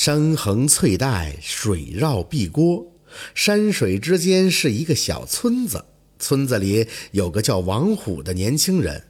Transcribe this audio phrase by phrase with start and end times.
[0.00, 2.86] 山横翠带，水绕碧郭，
[3.34, 5.84] 山水之间是一个小村子。
[6.20, 9.02] 村子里有个叫王虎的年轻人。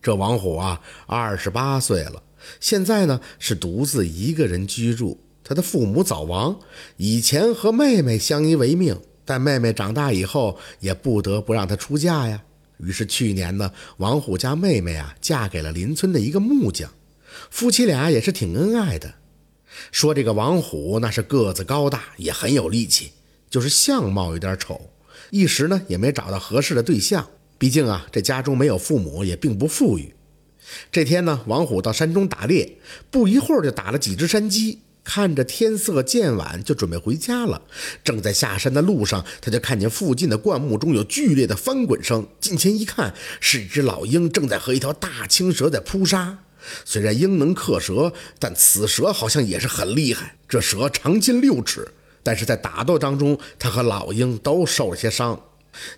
[0.00, 2.22] 这王虎啊，二十八岁了，
[2.60, 5.20] 现在呢是独自一个人居住。
[5.42, 6.56] 他的父母早亡，
[6.96, 12.40] 以前和妹妹相依为命，但妹妹长大以后也不得不让他出嫁呀。
[12.78, 16.88] 于是去年呢，王虎家妹妹啊嫁给了邻村的一个木匠，
[17.50, 19.12] 夫妻俩也是挺恩爱的。
[19.92, 23.12] 说这个王虎那是个子高大，也很有力气，
[23.50, 24.90] 就是相貌有点丑，
[25.30, 27.26] 一时呢也没找到合适的对象。
[27.58, 30.14] 毕竟啊，这家中没有父母，也并不富裕。
[30.90, 32.76] 这天呢，王虎到山中打猎，
[33.10, 34.80] 不一会儿就打了几只山鸡。
[35.02, 37.62] 看着天色渐晚，就准备回家了。
[38.02, 42.26] 正在下山的路上，他就看见附近的灌木中有剧烈的翻滚声。
[42.40, 46.38] 近前一看，是一只老鹰正在和一条大青蛇在扑杀。
[46.84, 50.36] 虽然鹰能克蛇，但此蛇好像也是很厉害。
[50.48, 51.88] 这蛇长近六尺，
[52.22, 55.40] 但是在打斗当中，它和老鹰都受了些伤。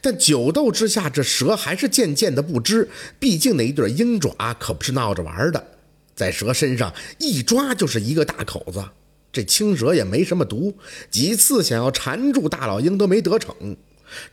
[0.01, 2.89] 但久斗之下，这蛇还是渐渐的不支。
[3.19, 5.69] 毕竟那一对鹰爪可不是闹着玩的，
[6.17, 8.85] 在蛇身上一抓就是一个大口子。
[9.31, 10.77] 这青蛇也没什么毒，
[11.11, 13.55] 几次想要缠住大老鹰都没得逞。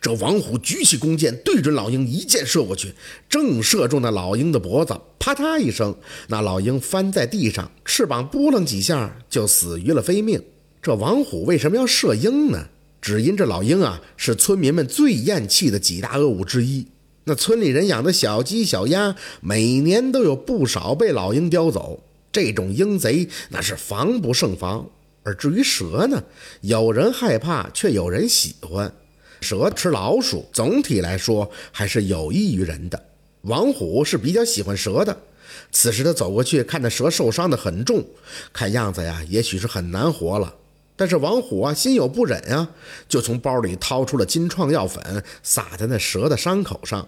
[0.00, 2.92] 这王虎举起弓箭，对准老鹰一箭射过去，
[3.28, 5.94] 正射中那老鹰的脖子，啪嗒一声，
[6.28, 10.42] 那老鹰翻在地上，翅膀扑棱几下就死于了非命。
[10.82, 12.68] 这王虎为什么要射鹰呢？
[13.00, 16.86] 只因这老鹰啊是村民们最厌弃的几大恶物之一。
[17.24, 22.02] 那村里人养的小鸡小鸭，每年都有不少被老鹰叼走。
[22.32, 24.88] 这种鹰贼那是防不胜防。
[25.22, 26.22] 而至于蛇呢，
[26.60, 28.92] 有人害怕，却有人喜欢。
[29.40, 33.02] 蛇吃老鼠，总体来说还是有益于人的。
[33.42, 35.16] 王虎是比较喜欢蛇的。
[35.70, 38.04] 此时他走过去，看那蛇受伤的很重，
[38.52, 40.54] 看样子呀，也许是很难活了。
[40.96, 42.68] 但是王虎啊，心有不忍啊，
[43.08, 47.06] 就从包里掏出了金创药粉，撒在那蛇的伤口上，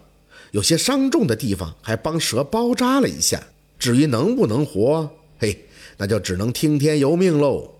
[0.50, 3.42] 有些伤重的地方还帮蛇包扎了一下。
[3.78, 5.66] 至于能不能活，嘿，
[5.96, 7.74] 那就只能听天由命喽。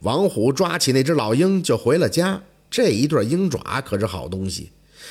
[0.00, 2.42] 王虎抓起那只老鹰就回了家。
[2.72, 4.70] 这一对鹰爪可是好东西，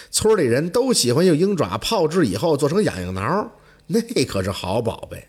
[0.09, 3.51] 村里人都喜欢用鹰爪泡制以后做成痒痒挠，
[3.85, 5.27] 那可是好宝贝。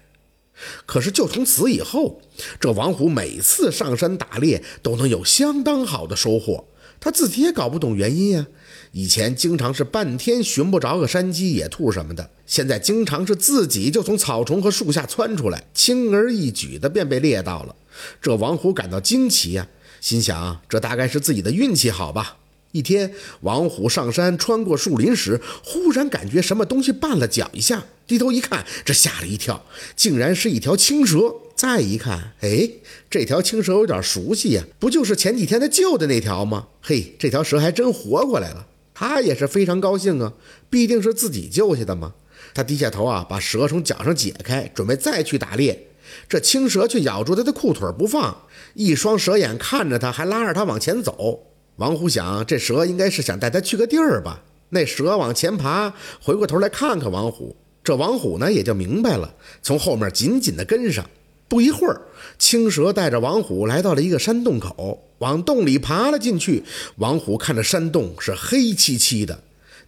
[0.87, 2.23] 可是就从此以后，
[2.59, 6.65] 这王虎每次上山打猎都能有相当好的收获，
[6.99, 8.47] 他自己也搞不懂原因呀。
[8.93, 17.77] 以前经常是半天寻不着个山鸡、野兔什么的，现在经常是自己就从草丛和树下窜出来，轻而易举的便被猎到了。
[18.23, 19.69] 这王虎感到惊奇呀。
[20.03, 22.39] 心想，这大概是自己的运气好吧。
[22.73, 29.65] 一天，王虎上山穿过树林时，忽然感觉什么东西绊了脚一下，低头一看，这吓了一跳，
[29.95, 31.33] 竟然是一条青蛇。
[31.55, 32.69] 再一看，哎，
[33.09, 36.67] 这条青蛇有点熟悉呀，不就是前几天他救的那条吗？
[36.81, 40.33] 嘿，这条蛇还真活过来了，他也是非常高兴啊，
[40.69, 42.15] 毕竟是自己救下的嘛。
[42.53, 45.87] 他低下头啊，把蛇从脚上解开，准备再去打猎。
[46.29, 48.37] 这青蛇却咬住他的裤腿不放，
[48.75, 51.41] 一双蛇眼看着他，还拉着他往前走。
[51.77, 54.43] 王虎想，这蛇应该是想带他去个地儿吧？
[54.71, 57.57] 那蛇往前爬，回过头来看看王虎。
[57.85, 61.05] 这王虎呢，也就明白了，从后面紧紧地跟上。
[61.49, 62.01] 不一会儿，
[62.39, 66.63] 青蛇带着王虎来到了一个山洞口，往洞里爬了进去。
[66.97, 69.39] 王虎看着山洞是黑漆漆的，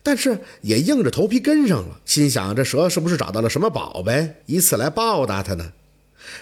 [0.03, 5.73] 但是也硬着头皮跟上了，心想：这蛇是不是找到了什么宝贝，以此来报答他呢？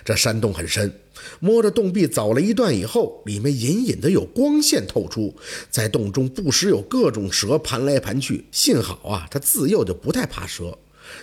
[0.05, 1.01] 这山洞很深，
[1.41, 5.35] 摸着洞壁走了一段以后，里面隐隐的有光线透出，
[5.71, 8.47] 在洞中不时有各种蛇盘来盘去。
[8.51, 10.79] 幸好啊，他自幼就不太怕蛇。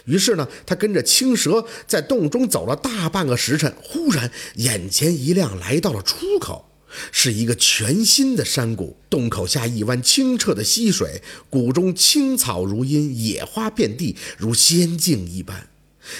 [0.05, 6.69] 于是呢，他跟着青蛇在洞中走了大半个时辰，忽然眼前一亮，来到了出口，
[7.11, 8.97] 是一个全新的山谷。
[9.09, 15.69] 洞口下一湾清澈的溪水，谷中青草如茵，野花遍地，如仙境一般。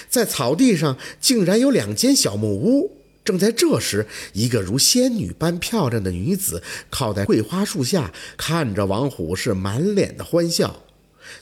[0.08, 2.96] 在草地上竟然有两间小木屋。
[3.22, 10.84] 正在这时，一个如仙女般漂亮的女子靠在桂花树下，看着王虎是满脸的欢笑。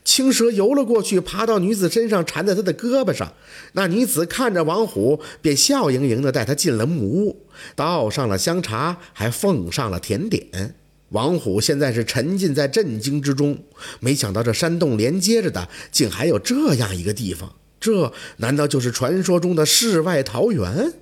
[0.05, 3.32] 青蛇游了过去，爬到女子身上，缠在她的胳膊上。
[3.72, 10.75] 那女子看着王虎，便笑盈盈地带他进了木屋，倒上了香茶，还奉上了甜点。
[11.11, 13.56] 王虎现在是沉浸在震惊之中，
[14.00, 17.55] 没想到这山洞连接着的，竟还有这样一个地方。
[17.80, 20.94] 这难道就是传说中的世外桃源？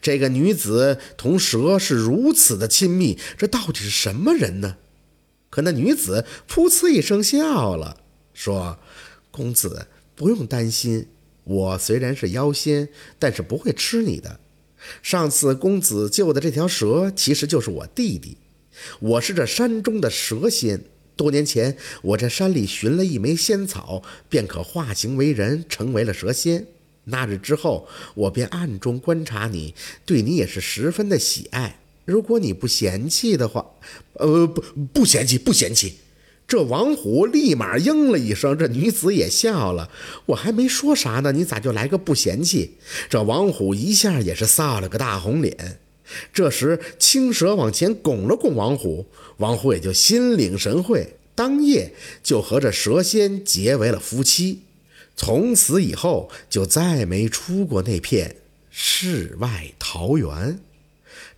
[0.00, 4.76] 这个女子同蛇是如此的亲密，这到底是什么人呢？
[5.48, 7.98] 可那女子噗呲一声笑了，
[8.34, 8.78] 说
[9.30, 11.08] ：“公子不用担心，
[11.44, 12.88] 我虽然是妖仙，
[13.18, 14.40] 但是不会吃你的。
[15.02, 18.36] 上次公子救的这条蛇，其实就是我弟弟。
[19.00, 20.84] 我是这山中的蛇仙。
[21.22, 26.66] 多年前，我在山里寻了一枚仙草，便可化形为人，成为了蛇仙。
[27.04, 29.72] 那日之后，我便暗中观察你，
[30.04, 31.78] 对你也是十分的喜爱。
[32.04, 33.64] 如果你不嫌弃的话，
[34.14, 34.60] 呃，不，
[34.92, 35.94] 不嫌弃，不嫌弃。
[36.48, 39.88] 这王虎立马应了一声，这女子也笑了。
[40.26, 42.78] 我还没说啥呢，你咋就来个不嫌弃？
[43.08, 45.78] 这王虎一下也是臊了个大红脸。
[46.32, 49.06] 这时青蛇往前拱了拱王虎，
[49.38, 54.62] 王虎也就心领神会，当夜就和这蛇仙结为了夫妻。
[55.16, 58.36] 从此以后就再没出过那片
[58.70, 60.58] 世外桃源。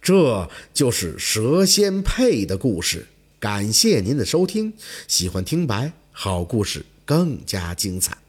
[0.01, 3.07] 这就是蛇仙配的故事。
[3.41, 4.73] 感谢您的收听，
[5.07, 8.24] 喜欢听白好故事更加精彩。